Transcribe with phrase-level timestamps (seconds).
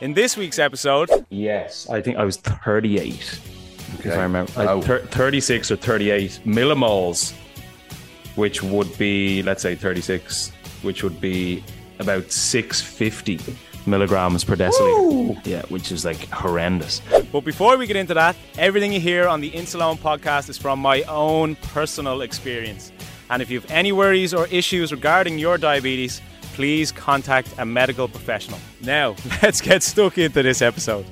[0.00, 3.40] In this week's episode, yes, I think I was 38.
[4.00, 4.08] Okay.
[4.08, 4.80] If I remember, oh.
[4.82, 7.32] thir- 36 or 38 millimoles,
[8.34, 10.50] which would be, let's say, 36,
[10.82, 11.62] which would be
[12.00, 13.38] about 650
[13.86, 15.40] milligrams per deciliter.
[15.46, 17.00] Yeah, which is like horrendous.
[17.30, 20.80] But before we get into that, everything you hear on the Insuleoin podcast is from
[20.80, 22.90] my own personal experience.
[23.30, 26.20] And if you have any worries or issues regarding your diabetes,
[26.54, 28.58] please contact a medical professional.
[28.80, 31.04] Now, let's get stuck into this episode.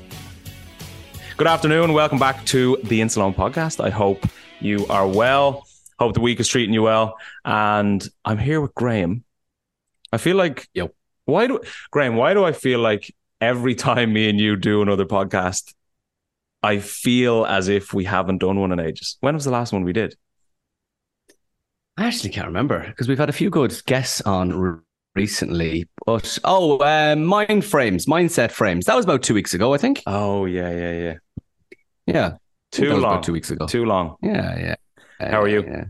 [1.36, 1.92] Good afternoon.
[1.92, 3.82] Welcome back to the Insuleoin podcast.
[3.82, 4.24] I hope
[4.60, 5.66] you are well.
[5.98, 7.16] Hope the week is treating you well.
[7.44, 9.24] And I'm here with Graham.
[10.12, 10.94] I feel like Yep.
[11.24, 12.16] Why do Graham?
[12.16, 15.74] Why do I feel like every time me and you do another podcast,
[16.62, 19.16] I feel as if we haven't done one in ages?
[19.20, 20.16] When was the last one we did?
[21.96, 24.78] I actually can't remember because we've had a few good guests on re-
[25.14, 25.88] recently.
[26.06, 28.86] But oh, uh, mind frames, mindset frames.
[28.86, 30.02] That was about two weeks ago, I think.
[30.06, 31.14] Oh yeah, yeah, yeah.
[32.06, 32.32] Yeah,
[32.72, 33.22] too long.
[33.22, 33.66] two weeks ago.
[33.66, 34.16] Too long.
[34.22, 34.74] Yeah, yeah.
[35.20, 35.62] How are you?
[35.62, 35.84] Yeah.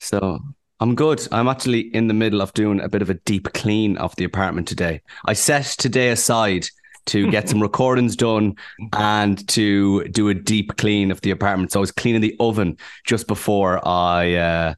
[0.00, 0.38] So
[0.80, 1.26] I'm good.
[1.32, 4.24] I'm actually in the middle of doing a bit of a deep clean of the
[4.24, 5.02] apartment today.
[5.26, 6.68] I set today aside
[7.06, 8.56] to get some recordings done
[8.92, 11.72] and to do a deep clean of the apartment.
[11.72, 14.74] So I was cleaning the oven just before I uh,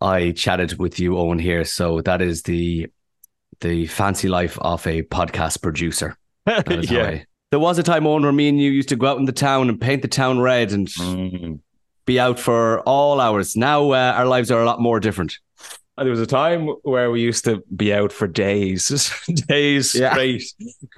[0.00, 1.40] I chatted with you, Eoin.
[1.40, 2.88] Here, so that is the
[3.60, 6.16] the fancy life of a podcast producer.
[6.46, 6.62] yeah.
[6.68, 9.26] I, there was a time, Eoin, where me and you used to go out in
[9.26, 10.88] the town and paint the town red and.
[10.88, 11.60] Mm
[12.04, 13.56] be out for all hours.
[13.56, 15.38] Now uh, our lives are a lot more different.
[15.98, 18.88] There was a time where we used to be out for days,
[19.48, 20.12] days yeah.
[20.12, 20.42] straight.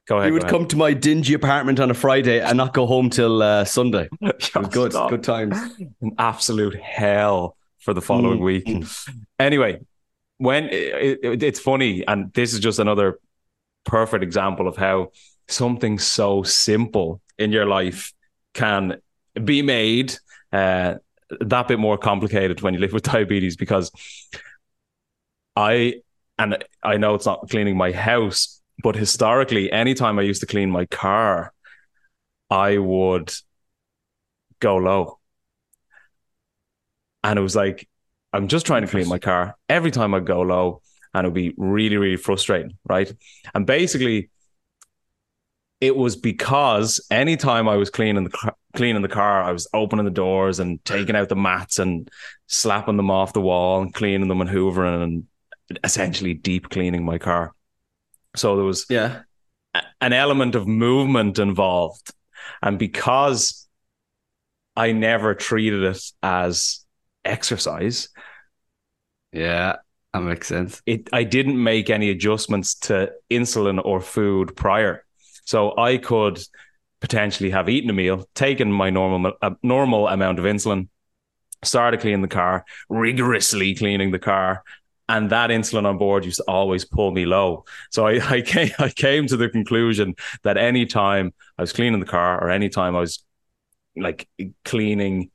[0.06, 0.28] Go ahead.
[0.28, 3.42] You would come to my dingy apartment on a Friday and not go home till
[3.42, 4.08] uh, Sunday.
[4.70, 5.10] good, stop.
[5.10, 5.58] good times.
[6.00, 8.44] An absolute hell for the following mm.
[8.44, 8.84] week.
[9.40, 9.80] Anyway,
[10.38, 13.18] when it, it, it's funny, and this is just another
[13.84, 15.10] perfect example of how
[15.48, 18.12] something so simple in your life
[18.54, 19.00] can
[19.44, 20.14] be made
[20.52, 20.94] uh,
[21.40, 23.90] that bit more complicated when you live with diabetes because
[25.56, 25.96] I
[26.38, 30.70] and I know it's not cleaning my house, but historically, anytime I used to clean
[30.70, 31.52] my car,
[32.50, 33.32] I would
[34.60, 35.18] go low.
[37.22, 37.88] And it was like,
[38.32, 39.56] I'm just trying to clean my car.
[39.68, 40.82] Every time I go low,
[41.14, 43.12] and it would be really, really frustrating, right?
[43.54, 44.30] And basically,
[45.80, 50.10] it was because anytime I was cleaning the cleaning the car, I was opening the
[50.10, 52.10] doors and taking out the mats and
[52.48, 55.26] slapping them off the wall and cleaning them and hoovering and
[55.82, 57.54] essentially deep cleaning my car.
[58.36, 59.22] So there was yeah
[60.00, 62.12] an element of movement involved,
[62.62, 63.66] and because
[64.76, 66.84] I never treated it as
[67.24, 68.08] exercise,
[69.32, 69.76] yeah,
[70.12, 70.82] that makes sense.
[70.86, 75.04] It I didn't make any adjustments to insulin or food prior.
[75.44, 76.40] So I could
[77.00, 80.88] potentially have eaten a meal, taken my normal uh, normal amount of insulin,
[81.62, 84.62] started cleaning the car, rigorously cleaning the car,
[85.08, 87.64] and that insulin on board used to always pull me low.
[87.90, 92.06] So I, I came I came to the conclusion that anytime I was cleaning the
[92.06, 93.24] car or anytime I was
[93.96, 94.28] like
[94.64, 95.30] cleaning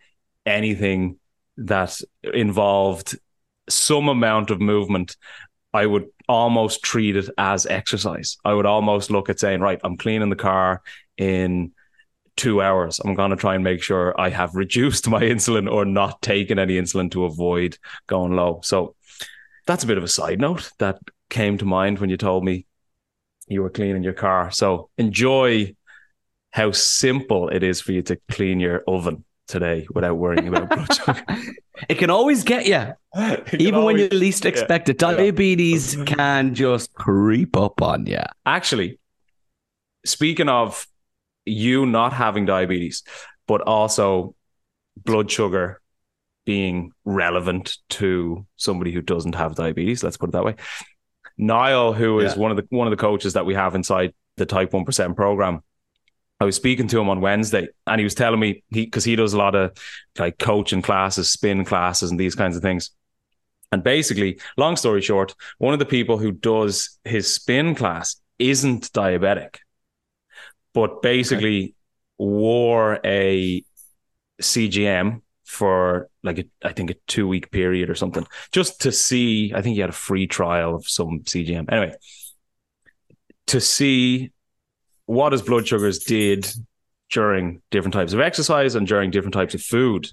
[0.45, 1.17] anything
[1.57, 3.17] that involved
[3.69, 5.15] some amount of movement,
[5.73, 8.37] I would almost treat it as exercise.
[8.43, 10.81] I would almost look at saying, right, I'm cleaning the car
[11.17, 11.73] in
[12.39, 15.83] two hours, I'm going to try and make sure I have reduced my insulin or
[15.83, 17.77] not taken any insulin to avoid
[18.07, 18.61] going low.
[18.63, 18.95] So
[19.69, 20.99] that's a bit of a side note that
[21.29, 22.65] came to mind when you told me
[23.47, 24.49] you were cleaning your car.
[24.49, 25.75] So enjoy
[26.51, 30.91] how simple it is for you to clean your oven today without worrying about blood
[30.91, 31.23] sugar.
[31.87, 32.93] it can always get you.
[33.59, 34.97] Even always, when you least expect yeah, it.
[34.97, 36.03] Diabetes yeah.
[36.05, 38.23] can just creep up on you.
[38.47, 38.99] Actually,
[40.03, 40.87] speaking of
[41.45, 43.03] you not having diabetes,
[43.47, 44.33] but also
[44.97, 45.78] blood sugar
[46.49, 50.55] being relevant to somebody who doesn't have diabetes, let's put it that way.
[51.37, 52.39] Niall, who is yeah.
[52.39, 55.15] one of the one of the coaches that we have inside the Type One Percent
[55.15, 55.61] program,
[56.39, 59.15] I was speaking to him on Wednesday, and he was telling me he because he
[59.15, 59.77] does a lot of
[60.17, 62.89] like coaching classes, spin classes, and these kinds of things.
[63.71, 68.91] And basically, long story short, one of the people who does his spin class isn't
[68.91, 69.57] diabetic,
[70.73, 71.73] but basically okay.
[72.17, 73.63] wore a
[74.41, 79.51] CGM for like a, I think a two week period or something, just to see.
[79.55, 81.71] I think he had a free trial of some CGM.
[81.71, 81.95] Anyway,
[83.47, 84.31] to see
[85.07, 86.47] what his blood sugars did
[87.09, 90.11] during different types of exercise and during different types of food.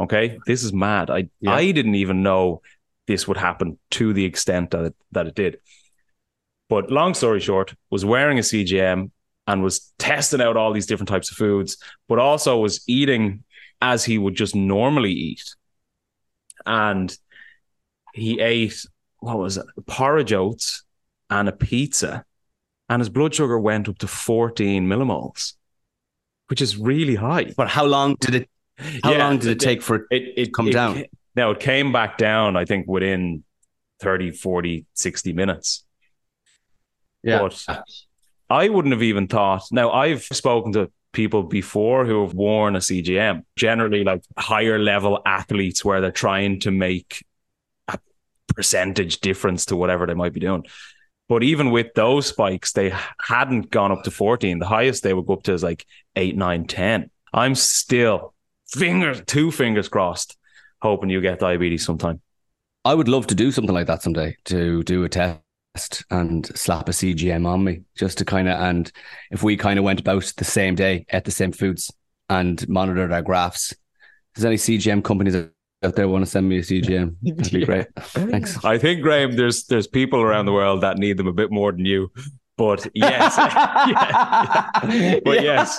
[0.00, 1.10] Okay, this is mad.
[1.10, 1.52] I yeah.
[1.52, 2.62] I didn't even know
[3.06, 5.58] this would happen to the extent that it, that it did.
[6.70, 9.10] But long story short, was wearing a CGM
[9.46, 11.76] and was testing out all these different types of foods,
[12.08, 13.44] but also was eating
[13.80, 15.54] as he would just normally eat.
[16.66, 17.16] And
[18.12, 18.84] he ate
[19.20, 20.84] what was it, porridge oats
[21.28, 22.24] and a pizza
[22.90, 25.54] and his blood sugar went up to 14 millimoles,
[26.48, 27.52] which is really high.
[27.56, 28.50] But how long did it?
[29.04, 31.04] How yeah, long did it, take for it, it come it, down?
[31.36, 33.44] now it came back down, I think, within
[34.00, 35.84] 30, 40, 60 minutes.
[37.22, 37.38] Yeah.
[37.38, 37.84] But
[38.48, 39.64] I wouldn't have even thought.
[39.70, 45.20] Now, I've spoken to people before who have worn a CGM, generally like higher level
[45.26, 47.24] athletes where they're trying to make
[47.88, 47.98] a
[48.48, 50.64] percentage difference to whatever they might be doing.
[51.28, 54.58] But even with those spikes, they hadn't gone up to 14.
[54.58, 55.86] The highest they would go up to is like
[56.16, 57.10] 8, 9, 10.
[57.32, 58.34] I'm still
[58.68, 60.36] fingers, two fingers crossed,
[60.82, 62.20] hoping you get diabetes sometime.
[62.84, 65.40] I would love to do something like that someday to do a test
[66.10, 68.90] and slap a CGM on me just to kind of, and
[69.30, 71.92] if we kind of went about the same day, at the same foods
[72.28, 73.74] and monitored our graphs,
[74.34, 75.36] there's any CGM companies
[75.82, 77.66] out there want to send me a CGM, that'd be yeah.
[77.66, 77.86] great.
[77.98, 78.62] Thanks.
[78.64, 81.72] I think Graham, there's there's people around the world that need them a bit more
[81.72, 82.10] than you.
[82.60, 85.20] But yes, yeah, yeah.
[85.24, 85.78] but yes,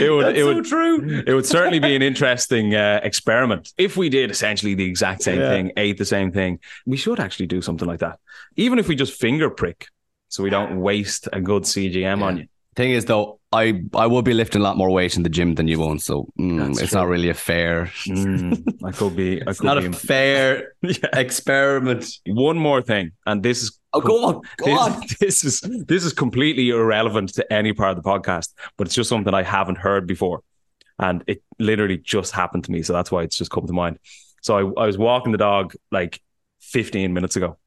[0.00, 0.26] it would.
[0.26, 0.64] That's it would.
[0.64, 1.24] So true.
[1.26, 5.40] It would certainly be an interesting uh, experiment if we did essentially the exact same
[5.40, 6.60] thing, ate the same thing.
[6.86, 8.20] We should actually do something like that,
[8.54, 9.88] even if we just finger prick,
[10.28, 12.46] so we don't waste a good CGM on you.
[12.76, 15.56] Thing is, though, I I will be lifting a lot more weight in the gym
[15.56, 17.00] than you won't, so mm, it's true.
[17.00, 17.86] not really a fair.
[18.06, 19.42] Mm, I could be.
[19.42, 21.08] I could not be a fair yeah.
[21.12, 22.06] experiment.
[22.24, 25.02] One more thing, and this is oh, go on, go this, on.
[25.20, 29.08] This is this is completely irrelevant to any part of the podcast, but it's just
[29.08, 30.42] something I haven't heard before,
[30.98, 33.98] and it literally just happened to me, so that's why it's just come to mind.
[34.42, 36.20] So I, I was walking the dog like
[36.60, 37.58] 15 minutes ago,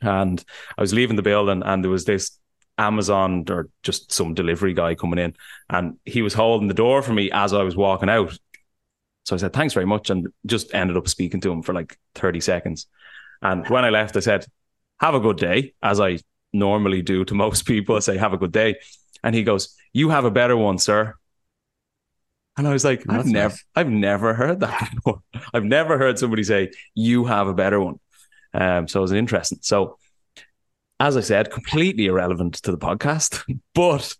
[0.00, 0.42] and
[0.76, 2.38] I was leaving the building, and there was this
[2.78, 5.34] Amazon or just some delivery guy coming in,
[5.70, 8.36] and he was holding the door for me as I was walking out.
[9.24, 11.98] So I said, "Thanks very much," and just ended up speaking to him for like
[12.14, 12.86] thirty seconds.
[13.42, 14.46] And when I left, I said,
[15.00, 16.18] "Have a good day," as I
[16.52, 17.96] normally do to most people.
[17.96, 18.76] I say, "Have a good day,"
[19.22, 21.14] and he goes, "You have a better one, sir."
[22.58, 23.64] And I was like, I've never, nice.
[23.74, 25.20] I've never heard that before.
[25.52, 28.00] I've never heard somebody say, "You have a better one."
[28.54, 29.58] Um, so it was interesting.
[29.60, 29.98] So
[30.98, 33.42] as I said, completely irrelevant to the podcast,
[33.74, 34.14] but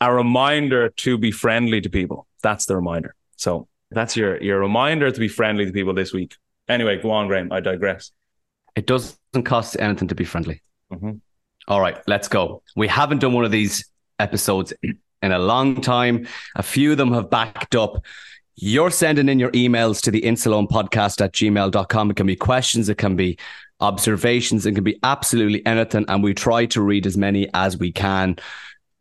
[0.00, 2.26] a reminder to be friendly to people.
[2.42, 3.14] That's the reminder.
[3.36, 6.36] So that's your your reminder to be friendly to people this week.
[6.68, 7.52] Anyway, go on, Graham.
[7.52, 8.10] I digress.
[8.76, 10.62] It doesn't cost anything to be friendly.
[10.92, 11.12] Mm-hmm.
[11.68, 12.62] All right, let's go.
[12.76, 13.88] We haven't done one of these
[14.18, 16.26] episodes in a long time.
[16.56, 18.04] A few of them have backed up.
[18.56, 22.10] You're sending in your emails to the Insuleoin podcast at gmail.com.
[22.10, 23.38] It can be questions, it can be
[23.80, 24.66] observations.
[24.66, 26.04] It can be absolutely anything.
[26.08, 28.36] And we try to read as many as we can.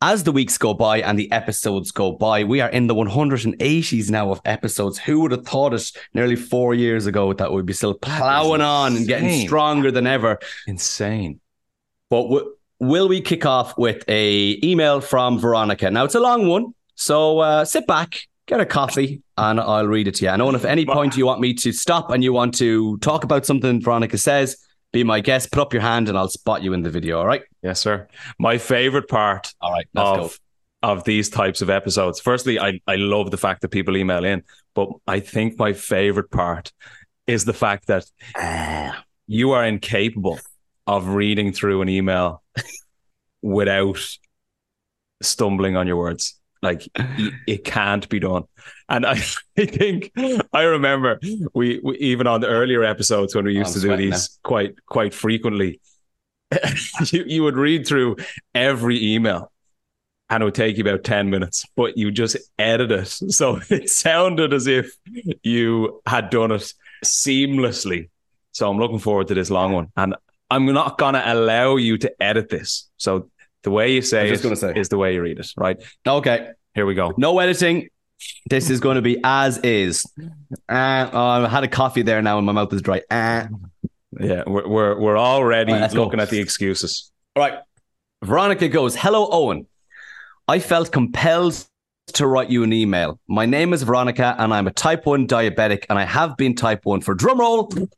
[0.05, 4.09] As the weeks go by and the episodes go by, we are in the 180s
[4.09, 4.99] now of episodes.
[4.99, 8.97] Who would have thought it nearly four years ago that we'd be still plowing on
[8.97, 10.39] and getting stronger than ever?
[10.67, 11.39] Insane.
[12.09, 15.89] But w- will we kick off with a email from Veronica?
[15.89, 20.09] Now it's a long one, so uh, sit back, get a coffee, and I'll read
[20.09, 20.31] it to you.
[20.31, 23.23] And if at any point you want me to stop and you want to talk
[23.23, 24.62] about something Veronica says,
[24.93, 25.51] be my guest.
[25.51, 27.19] Put up your hand and I'll spot you in the video.
[27.19, 27.41] All right.
[27.61, 28.07] Yes, sir.
[28.39, 30.39] My favorite part all right, of
[30.81, 32.19] of these types of episodes.
[32.19, 34.43] Firstly, I, I love the fact that people email in,
[34.75, 36.73] but I think my favorite part
[37.25, 39.03] is the fact that ah.
[39.25, 40.39] you are incapable
[40.85, 42.43] of reading through an email
[43.41, 43.97] without
[45.21, 46.37] stumbling on your words.
[46.63, 46.87] Like
[47.45, 48.45] it can't be done.
[48.87, 49.11] And I,
[49.57, 50.11] I think
[50.53, 51.19] I remember
[51.53, 54.49] we, we, even on the earlier episodes when we used I'm to do these now.
[54.49, 55.81] quite quite frequently,
[57.11, 58.15] you, you would read through
[58.55, 59.51] every email
[60.29, 63.07] and it would take you about 10 minutes, but you just edit it.
[63.33, 64.95] So it sounded as if
[65.43, 68.09] you had done it seamlessly.
[68.53, 69.89] So I'm looking forward to this long one.
[69.97, 70.15] And
[70.49, 72.89] I'm not going to allow you to edit this.
[72.97, 73.29] So
[73.63, 74.73] the way you say it say.
[74.75, 75.81] is the way you read it, right?
[76.05, 76.51] Okay.
[76.75, 77.13] Here we go.
[77.17, 77.89] No editing.
[78.49, 80.05] This is going to be as is.
[80.69, 83.01] Uh, oh, I had a coffee there now and my mouth is dry.
[83.09, 83.47] Uh.
[84.19, 86.23] Yeah, we're, we're, we're already right, looking go.
[86.23, 87.11] at the excuses.
[87.35, 87.59] All right.
[88.23, 89.65] Veronica goes, Hello, Eoin.
[90.47, 91.65] I felt compelled
[92.13, 93.19] to write you an email.
[93.27, 96.85] My name is Veronica and I'm a type 1 diabetic and I have been type
[96.85, 97.89] 1 for drumroll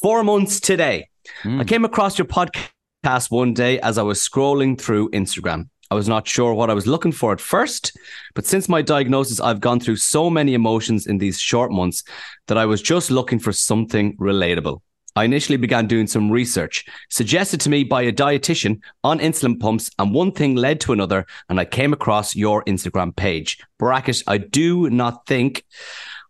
[0.00, 1.08] four months today.
[1.42, 1.60] Mm.
[1.60, 2.70] I came across your podcast
[3.06, 5.68] past one day as I was scrolling through Instagram.
[5.92, 7.96] I was not sure what I was looking for at first,
[8.34, 12.02] but since my diagnosis, I've gone through so many emotions in these short months
[12.48, 14.80] that I was just looking for something relatable.
[15.14, 19.88] I initially began doing some research suggested to me by a dietitian on insulin pumps,
[20.00, 23.58] and one thing led to another, and I came across your Instagram page.
[23.78, 25.64] Bracket, I do not think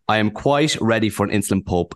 [0.08, 1.94] I am quite ready for an insulin pump.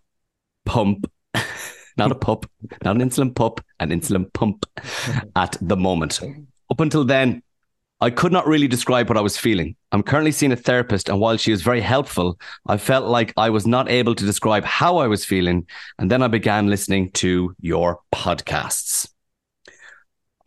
[0.64, 1.06] Pump
[2.00, 2.50] not a pup,
[2.82, 4.66] not an insulin pup, an insulin pump
[5.36, 6.20] at the moment.
[6.70, 7.42] Up until then,
[8.02, 9.76] I could not really describe what I was feeling.
[9.92, 13.50] I'm currently seeing a therapist, and while she was very helpful, I felt like I
[13.50, 15.66] was not able to describe how I was feeling.
[15.98, 19.06] And then I began listening to your podcasts.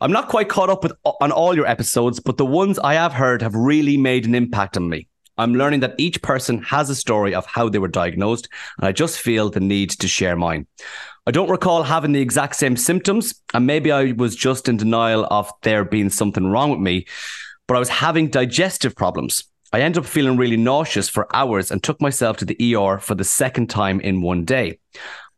[0.00, 3.12] I'm not quite caught up with on all your episodes, but the ones I have
[3.12, 5.06] heard have really made an impact on me.
[5.36, 8.48] I'm learning that each person has a story of how they were diagnosed,
[8.78, 10.66] and I just feel the need to share mine.
[11.26, 15.26] I don't recall having the exact same symptoms, and maybe I was just in denial
[15.30, 17.06] of there being something wrong with me,
[17.66, 19.44] but I was having digestive problems.
[19.72, 23.16] I ended up feeling really nauseous for hours and took myself to the ER for
[23.16, 24.78] the second time in one day.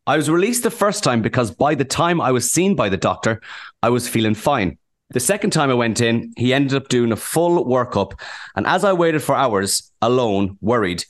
[0.06, 2.96] I was released the first time because by the time I was seen by the
[2.96, 3.40] doctor,
[3.82, 4.78] I was feeling fine.
[5.10, 8.18] The second time I went in, he ended up doing a full workup.
[8.56, 11.04] And as I waited for hours alone, worried,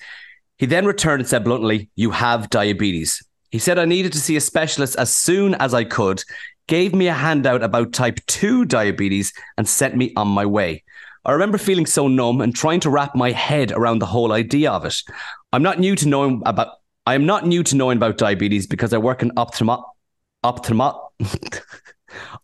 [0.58, 3.22] he then returned and said bluntly, You have diabetes.
[3.50, 6.22] He said I needed to see a specialist as soon as I could,
[6.66, 10.82] gave me a handout about type 2 diabetes, and sent me on my way.
[11.24, 14.70] I remember feeling so numb and trying to wrap my head around the whole idea
[14.70, 14.94] of it.
[15.52, 16.68] I'm not new to knowing about
[17.06, 19.84] I am not new to knowing about diabetes because I work in ophthalmo-
[20.44, 21.00] ophthalmo-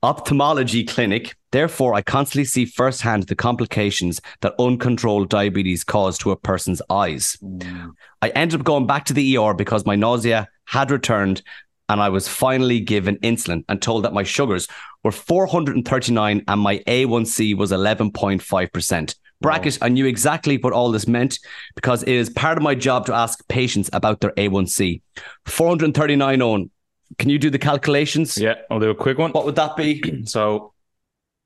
[0.02, 1.36] ophthalmology clinic.
[1.50, 7.36] Therefore, I constantly see firsthand the complications that uncontrolled diabetes cause to a person's eyes.
[7.42, 7.92] Mm.
[8.22, 11.42] I ended up going back to the ER because my nausea had returned
[11.88, 14.66] and I was finally given insulin and told that my sugars
[15.04, 19.14] were 439 and my A1C was 11.5%.
[19.42, 19.86] Bracket, wow.
[19.86, 21.38] I knew exactly what all this meant
[21.74, 25.02] because it is part of my job to ask patients about their A1C.
[25.46, 26.70] 439 on
[27.18, 28.38] can you do the calculations?
[28.38, 29.32] Yeah, I'll do a quick one.
[29.32, 30.22] What would that be?
[30.26, 30.72] So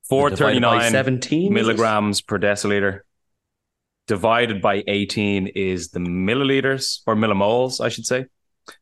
[0.09, 3.01] 439 17 milligrams per deciliter
[4.07, 8.27] divided by 18 is the milliliters or millimoles, I should say,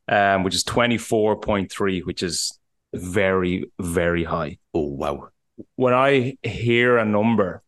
[0.07, 2.59] um, which is 24.3, which is
[2.93, 4.59] very, very high.
[4.73, 5.29] Oh, wow.
[5.75, 7.63] When I hear a number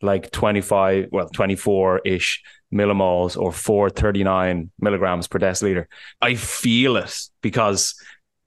[0.00, 2.42] like 25, well, 24 ish
[2.72, 5.86] millimoles or 439 milligrams per deciliter,
[6.20, 7.94] I feel it because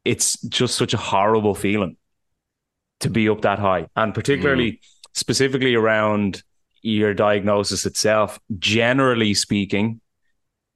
[0.06, 1.98] it's just such a horrible feeling
[3.02, 3.88] to be up that high.
[3.96, 4.80] And particularly, mm.
[5.14, 6.44] specifically around
[6.82, 10.00] your diagnosis itself, generally speaking,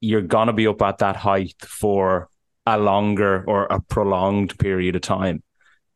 [0.01, 2.29] you're going to be up at that height for
[2.65, 5.43] a longer or a prolonged period of time.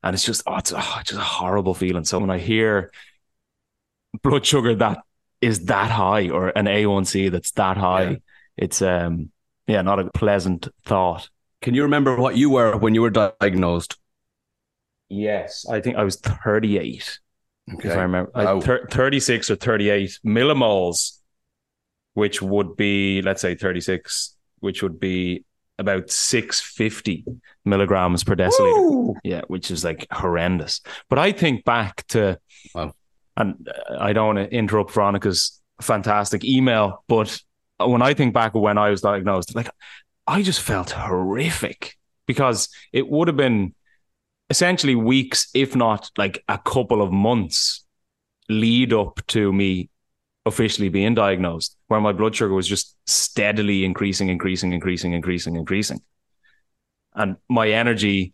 [0.04, 2.06] And it's just, oh, it's, oh, it's just a horrible feeling.
[2.06, 2.92] So when I hear
[4.22, 5.00] blood sugar that
[5.42, 8.18] is that high or an A1C that's that high, yeah.
[8.58, 9.32] it's, um,
[9.66, 11.30] yeah, not a pleasant thought.
[11.64, 13.98] Can you remember what you were when you were diagnosed?
[15.08, 17.20] Yes, I think I was 38.
[17.76, 17.90] Okay.
[17.90, 18.60] If I remember, wow.
[18.60, 21.20] thir- 36 or 38 millimoles,
[22.16, 25.46] which would be, let's say 36, which would be
[25.80, 27.24] about 650
[27.64, 28.92] milligrams per deciliter.
[28.92, 29.16] Woo!
[29.24, 30.82] Yeah, which is like horrendous.
[31.10, 32.40] But I think back to,
[32.76, 32.94] wow.
[33.38, 37.42] and I don't want to interrupt Veronica's fantastic email, but
[37.80, 39.70] when I think back when I was diagnosed, like
[40.28, 43.74] I just felt horrific because it would have been
[44.50, 47.86] essentially weeks, if not like a couple of months
[48.50, 49.90] lead up to me
[50.46, 56.02] officially being diagnosed, where my blood sugar was just steadily increasing, increasing, increasing, increasing, increasing.
[57.16, 58.34] And my energy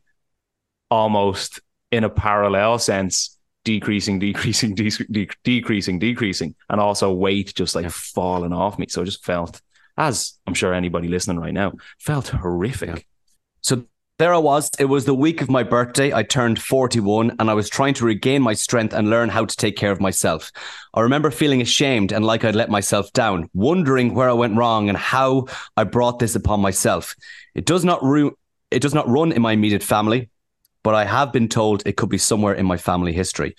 [0.89, 1.59] almost
[1.91, 7.91] in a parallel sense decreasing, decreasing, de- decreasing, decreasing, and also weight just like yeah.
[7.91, 8.87] falling off me.
[8.89, 9.61] So I just felt,
[9.99, 13.05] as I'm sure anybody listening right now, felt horrific.
[13.61, 13.83] So
[14.17, 14.71] there I was.
[14.79, 16.13] It was the week of my birthday.
[16.13, 19.55] I turned 41 and I was trying to regain my strength and learn how to
[19.55, 20.51] take care of myself.
[20.93, 24.89] I remember feeling ashamed and like I'd let myself down, wondering where I went wrong
[24.89, 27.15] and how I brought this upon myself.
[27.53, 28.37] It does not ru-
[28.71, 30.29] it does not run in my immediate family,
[30.89, 33.55] but I have been told it could be somewhere in my family history.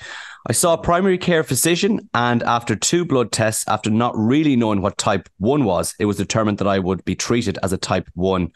[0.49, 4.83] I saw a primary care physician, and after two blood tests, after not really knowing
[4.83, 8.09] what type 1 was, it was determined that I would be treated as a type
[8.15, 8.51] 1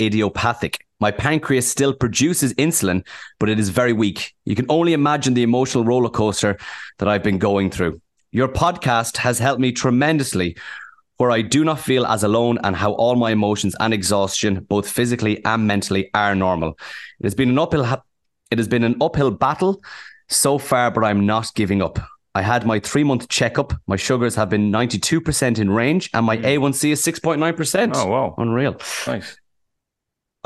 [0.00, 0.86] idiopathic.
[1.00, 3.04] My pancreas still produces insulin,
[3.40, 4.36] but it is very weak.
[4.44, 6.58] You can only imagine the emotional roller coaster
[6.98, 8.00] that I've been going through.
[8.30, 10.56] Your podcast has helped me tremendously,
[11.16, 14.88] where I do not feel as alone and how all my emotions and exhaustion, both
[14.88, 16.78] physically and mentally, are normal.
[17.20, 18.02] It has been an uphill
[18.50, 19.82] it has been an uphill battle
[20.28, 21.98] so far, but I'm not giving up.
[22.34, 23.72] I had my three month checkup.
[23.86, 26.44] My sugars have been 92% in range and my mm.
[26.44, 27.92] A1C is 6.9%.
[27.94, 28.34] Oh, wow.
[28.36, 28.76] Unreal.
[29.06, 29.38] Nice.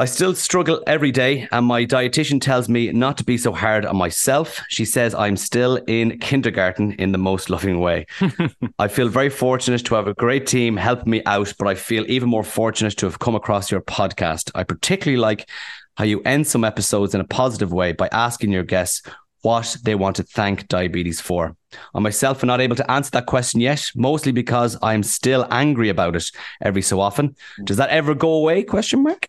[0.00, 3.84] I still struggle every day, and my dietitian tells me not to be so hard
[3.84, 4.58] on myself.
[4.70, 8.06] She says I'm still in kindergarten in the most loving way.
[8.78, 12.10] I feel very fortunate to have a great team help me out, but I feel
[12.10, 14.50] even more fortunate to have come across your podcast.
[14.54, 15.50] I particularly like
[15.98, 19.02] how you end some episodes in a positive way by asking your guests
[19.42, 21.54] what they want to thank diabetes for.
[21.94, 25.90] I myself am not able to answer that question yet, mostly because I'm still angry
[25.90, 26.30] about it
[26.62, 27.36] every so often.
[27.60, 27.66] Mm.
[27.66, 28.62] Does that ever go away?
[28.62, 29.28] Question mark.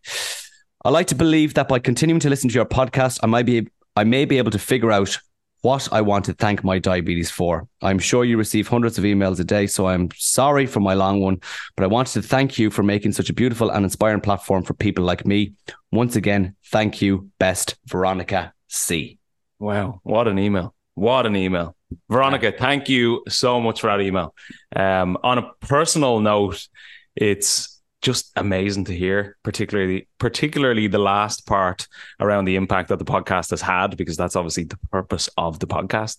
[0.84, 3.68] I like to believe that by continuing to listen to your podcast, I might be
[3.96, 5.20] I may be able to figure out
[5.62, 7.68] what I want to thank my diabetes for.
[7.84, 11.22] I'm sure you receive hundreds of emails a day, so I'm sorry for my long
[11.22, 11.40] one,
[11.76, 14.74] but I wanted to thank you for making such a beautiful and inspiring platform for
[14.74, 15.54] people like me.
[15.92, 17.30] Once again, thank you.
[17.38, 19.20] Best, Veronica C.
[19.60, 20.74] Wow, what an email.
[20.96, 21.76] What an email.
[22.10, 24.34] Veronica, thank you so much for that email.
[24.76, 26.68] Um, on a personal note,
[27.16, 27.71] it's
[28.02, 31.88] just amazing to hear, particularly particularly the last part
[32.20, 35.68] around the impact that the podcast has had, because that's obviously the purpose of the
[35.68, 36.18] podcast.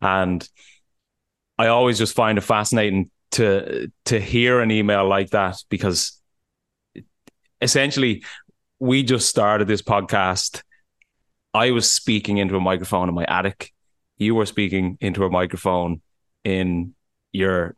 [0.00, 0.46] And
[1.58, 6.20] I always just find it fascinating to to hear an email like that because
[7.60, 8.24] essentially
[8.78, 10.62] we just started this podcast.
[11.54, 13.72] I was speaking into a microphone in my attic.
[14.18, 16.02] You were speaking into a microphone
[16.44, 16.94] in
[17.32, 17.76] your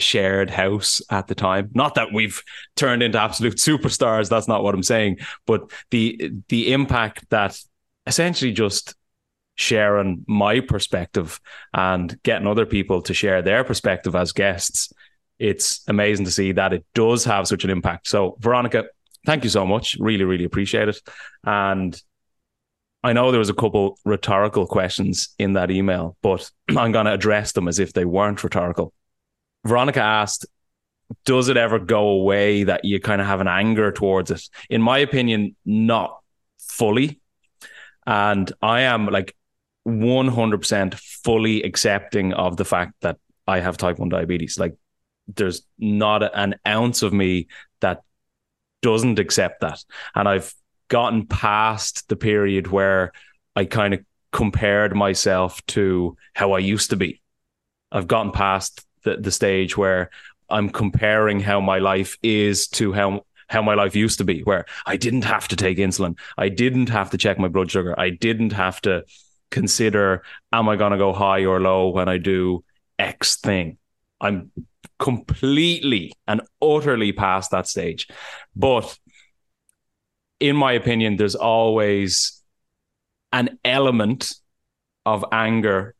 [0.00, 1.70] shared house at the time.
[1.74, 2.42] Not that we've
[2.76, 4.28] turned into absolute superstars.
[4.28, 5.18] That's not what I'm saying.
[5.46, 7.60] But the the impact that
[8.06, 8.94] essentially just
[9.60, 11.38] sharing my perspective
[11.74, 14.92] and getting other people to share their perspective as guests.
[15.38, 18.08] It's amazing to see that it does have such an impact.
[18.08, 18.86] So, Veronica,
[19.26, 19.96] thank you so much.
[20.00, 21.00] Really, really appreciate it.
[21.44, 22.00] And
[23.02, 27.12] I know there was a couple rhetorical questions in that email, but I'm going to
[27.12, 28.92] address them as if they weren't rhetorical.
[29.64, 30.46] Veronica asked,
[31.24, 34.48] does it ever go away that you kind of have an anger towards it?
[34.68, 36.18] In my opinion, not
[36.58, 37.20] fully.
[38.06, 39.34] And I am like
[39.86, 44.58] 100% fully accepting of the fact that I have type 1 diabetes.
[44.58, 44.76] Like,
[45.36, 47.48] there's not an ounce of me
[47.80, 48.02] that
[48.82, 49.84] doesn't accept that.
[50.14, 50.54] And I've
[50.88, 53.12] gotten past the period where
[53.54, 54.00] I kind of
[54.32, 57.20] compared myself to how I used to be.
[57.92, 60.10] I've gotten past the, the stage where
[60.48, 64.64] I'm comparing how my life is to how how my life used to be, where
[64.86, 68.10] I didn't have to take insulin, I didn't have to check my blood sugar, I
[68.10, 69.04] didn't have to
[69.50, 72.64] consider am I going to go high or low when I do
[72.98, 73.78] X thing.
[74.20, 74.52] I'm
[75.00, 78.06] completely and utterly past that stage.
[78.54, 78.96] But
[80.38, 82.40] in my opinion, there's always
[83.32, 84.34] an element
[85.04, 85.94] of anger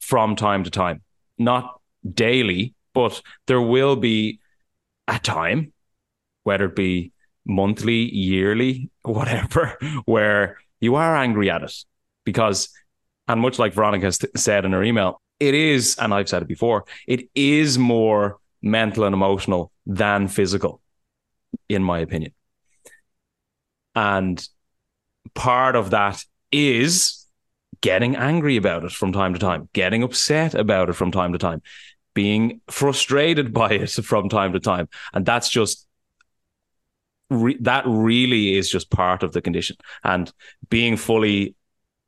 [0.00, 1.02] from time to time
[1.44, 4.40] not daily, but there will be
[5.08, 5.72] a time,
[6.42, 7.12] whether it be
[7.44, 11.74] monthly, yearly, whatever, where you are angry at it.
[12.24, 12.68] Because,
[13.28, 16.84] and much like Veronica said in her email, it is, and I've said it before,
[17.06, 20.80] it is more mental and emotional than physical,
[21.68, 22.32] in my opinion.
[23.94, 24.46] And
[25.34, 27.21] part of that is
[27.82, 31.38] getting angry about it from time to time, getting upset about it from time to
[31.38, 31.60] time,
[32.14, 34.88] being frustrated by it from time to time.
[35.12, 35.86] And that's just
[37.28, 39.76] re- that really is just part of the condition.
[40.02, 40.32] And
[40.70, 41.54] being fully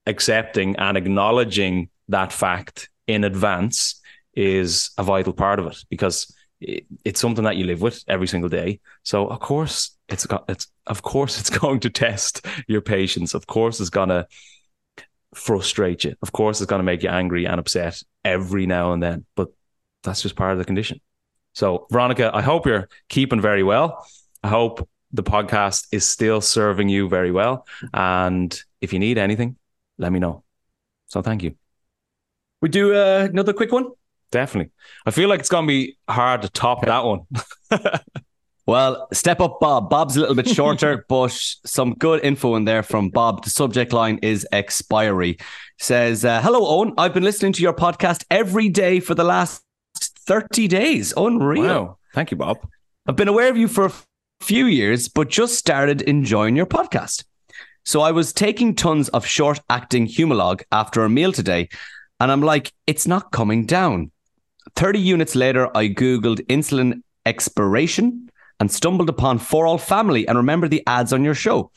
[0.06, 4.00] accepting and acknowledging that fact in advance
[4.34, 8.26] is a vital part of it because it, it's something that you live with every
[8.26, 8.80] single day.
[9.02, 13.34] So of course it's it's of course it's going to test your patience.
[13.34, 14.26] Of course it's gonna
[15.34, 16.14] frustrate you.
[16.22, 19.24] Of course it's gonna make you angry and upset every now and then.
[19.36, 19.48] But
[20.02, 21.00] that's just part of the condition.
[21.52, 24.06] So Veronica, I hope you're keeping very well.
[24.42, 27.66] I hope the podcast is still serving you very well.
[27.92, 29.56] And if you need anything,
[29.96, 30.42] let me know.
[31.06, 31.54] So thank you.
[32.60, 33.90] We do uh, another quick one.
[34.32, 34.72] Definitely.
[35.06, 37.20] I feel like it's going to be hard to top that one.
[38.66, 39.90] well, step up, Bob.
[39.90, 43.44] Bob's a little bit shorter, but some good info in there from Bob.
[43.44, 45.38] The subject line is expiry.
[45.78, 46.94] Says, uh, Hello, Eoin.
[46.96, 49.62] I've been listening to your podcast every day for the last
[49.98, 51.12] 30 days.
[51.16, 51.64] Unreal.
[51.64, 51.98] Wow.
[52.14, 52.58] Thank you, Bob.
[53.06, 53.92] I've been aware of you for a
[54.40, 57.24] few years, but just started enjoying your podcast.
[57.84, 61.68] So I was taking tons of short acting Humalog after a meal today,
[62.18, 64.10] and I'm like, it's not coming down.
[64.76, 68.23] 30 units later, I Googled insulin expiration
[68.60, 71.70] and stumbled upon 4AllFamily and remember the ads on your show.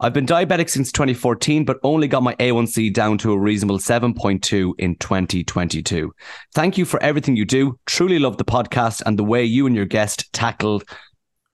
[0.00, 4.74] I've been diabetic since 2014, but only got my A1C down to a reasonable 7.2
[4.78, 6.14] in 2022.
[6.54, 7.78] Thank you for everything you do.
[7.84, 10.84] Truly love the podcast and the way you and your guest tackled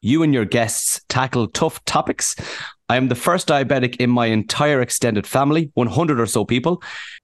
[0.05, 2.37] you and your guests tackle tough topics.
[2.90, 6.83] I am the first diabetic in my entire extended family, 100 or so people.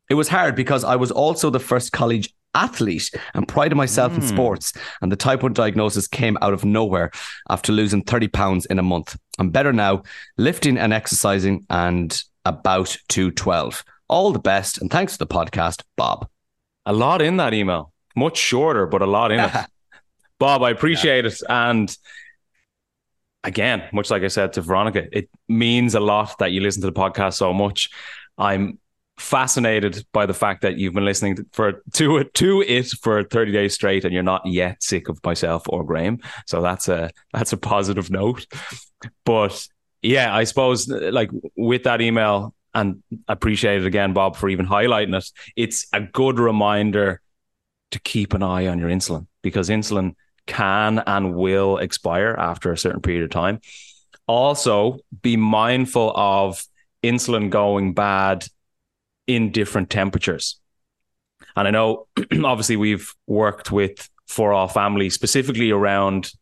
[0.08, 4.12] It was hard because I was also the first college athlete and pride prided myself
[4.12, 4.16] mm.
[4.16, 4.28] in hmm.
[4.28, 4.72] sports.
[5.02, 7.10] And the type 1 diagnosis came out of nowhere
[7.48, 9.16] after losing 30 pounds in a month.
[9.38, 10.02] I'm better now,
[10.38, 13.84] lifting and exercising, and about 212.
[14.08, 14.80] All the best.
[14.80, 16.28] And thanks for the podcast, Bob.
[16.86, 17.92] A lot in that email.
[18.16, 19.52] Much shorter, but a lot in it.
[20.38, 21.30] Bob, I appreciate yeah.
[21.30, 21.42] it.
[21.48, 21.96] And
[23.44, 26.90] again, much like I said to Veronica, it means a lot that you listen to
[26.90, 27.90] the podcast so much.
[28.38, 28.78] I'm
[29.20, 33.52] fascinated by the fact that you've been listening for to it to it for 30
[33.52, 36.20] days straight and you're not yet sick of myself or Graham.
[36.46, 38.46] So that's a that's a positive note.
[39.24, 39.68] But
[40.02, 45.16] yeah, I suppose like with that email and appreciate it again, Bob, for even highlighting
[45.16, 45.30] it.
[45.54, 47.20] It's a good reminder
[47.90, 50.14] to keep an eye on your insulin because insulin
[50.46, 53.60] can and will expire after a certain period of time.
[54.26, 56.64] Also, be mindful of
[57.02, 58.46] insulin going bad
[59.30, 60.58] in different temperatures.
[61.54, 62.08] And I know,
[62.44, 66.32] obviously, we've worked with 4AllFamily specifically around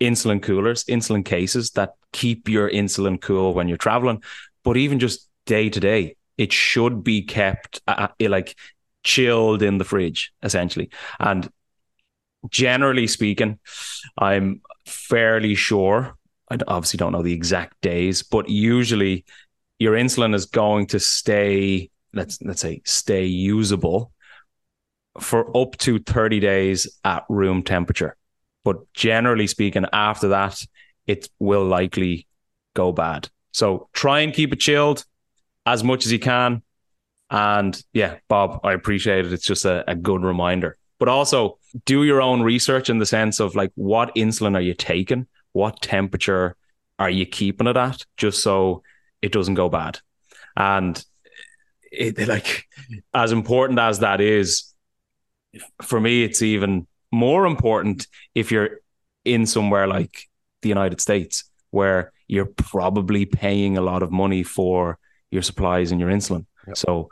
[0.00, 4.22] insulin coolers, insulin cases that keep your insulin cool when you're traveling.
[4.64, 8.56] But even just day to day, it should be kept uh, uh like
[9.04, 10.88] chilled in the fridge, essentially.
[11.18, 11.50] And
[12.48, 13.58] generally speaking,
[14.16, 16.16] I'm fairly sure.
[16.50, 19.26] I obviously don't know the exact days, but usually
[19.78, 24.12] your insulin is going to stay let's let's say stay usable
[25.18, 28.16] for up to 30 days at room temperature.
[28.64, 30.62] But generally speaking, after that,
[31.06, 32.26] it will likely
[32.74, 33.28] go bad.
[33.52, 35.04] So try and keep it chilled
[35.66, 36.62] as much as you can.
[37.30, 39.32] And yeah, Bob, I appreciate it.
[39.32, 40.76] It's just a, a good reminder.
[40.98, 44.74] But also do your own research in the sense of like what insulin are you
[44.74, 45.26] taking?
[45.52, 46.56] What temperature
[46.98, 48.04] are you keeping it at?
[48.16, 48.82] Just so
[49.22, 49.98] it doesn't go bad.
[50.56, 51.02] And
[51.90, 52.66] it, like
[53.14, 54.72] as important as that is,
[55.82, 58.78] for me, it's even more important if you're
[59.24, 60.28] in somewhere like
[60.62, 64.98] the United States where you're probably paying a lot of money for
[65.30, 66.46] your supplies and your insulin.
[66.66, 66.76] Yep.
[66.76, 67.10] So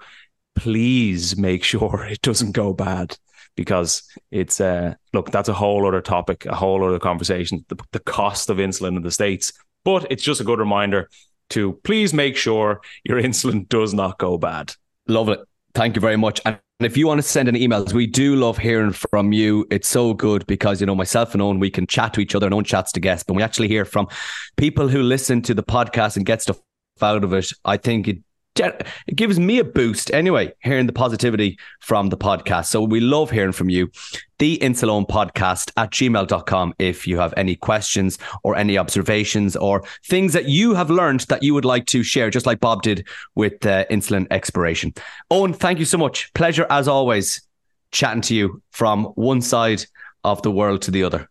[0.55, 3.17] please make sure it doesn't go bad
[3.57, 7.99] because it's uh look that's a whole other topic a whole other conversation the, the
[7.99, 9.53] cost of insulin in the states
[9.85, 11.09] but it's just a good reminder
[11.51, 14.75] to please make sure your insulin does not go bad.
[15.07, 15.41] Love it.
[15.75, 16.41] Thank you very much.
[16.45, 19.67] And if you want to send any emails, we do love hearing from you.
[19.71, 22.47] It's so good because, you know, myself and Eoin, we can chat to each other
[22.47, 24.09] and Eoin chats to guests, but we actually hear from
[24.57, 26.59] people who listen to the podcast and get stuff
[27.01, 27.51] out of it.
[27.65, 28.19] I think it
[28.61, 32.66] it gives me a boost anyway, hearing the positivity from the podcast.
[32.66, 33.90] So we love hearing from you.
[34.38, 40.33] The Insuleoin podcast at gmail.com if you have any questions or any observations or things
[40.33, 43.66] that you have learned that you would like to share, just like Bob did with
[43.66, 44.94] uh, insulin expiration.
[45.33, 46.33] Eoin, thank you so much.
[46.35, 47.42] Pleasure as always
[47.90, 49.85] chatting to you from one side
[50.25, 51.29] of the world to the other.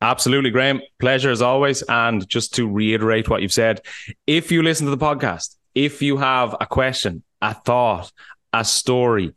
[0.00, 0.82] Absolutely, Graham.
[0.98, 1.82] Pleasure as always.
[1.82, 3.80] And just to reiterate what you've said,
[4.26, 8.12] if you listen to the podcast, if you have a question, a thought,
[8.52, 9.34] a story,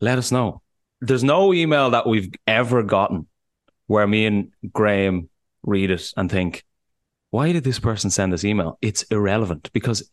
[0.00, 0.62] let us know.
[1.00, 3.26] There's no email that we've ever gotten
[3.86, 5.28] where me and Graham
[5.62, 6.64] read it and think,
[7.30, 8.78] why did this person send this email?
[8.82, 10.08] It's irrelevant because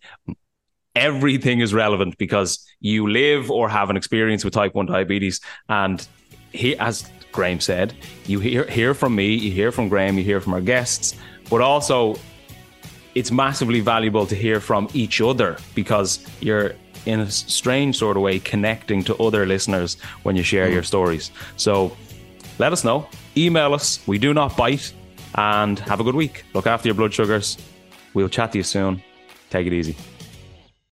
[0.95, 6.07] everything is relevant because you live or have an experience with type 1 diabetes and
[6.51, 7.93] he, as Graham said,
[8.25, 11.15] you hear hear from me, you hear from Graham, you hear from our guests,
[11.49, 12.15] but also
[13.19, 16.71] it's massively valuable to hear from each other because you're
[17.05, 20.73] in a strange sort of way connecting to other listeners when you share mm.
[20.73, 21.29] your stories.
[21.57, 21.91] So
[22.59, 23.07] let us know.
[23.35, 23.99] Email us.
[24.07, 24.93] We do not bite.
[25.35, 26.45] And have a good week.
[26.53, 27.57] Look after your blood sugars.
[28.13, 29.03] We'll chat to you soon.
[29.49, 29.95] Take it easy.